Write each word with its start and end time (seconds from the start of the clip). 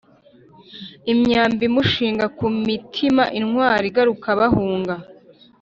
Imyambi 1.13 1.63
imushinga 1.69 2.25
ku 2.37 2.45
mutimaIntwari 2.63 3.85
igaruka 3.91 4.27
bahunga 4.39 4.95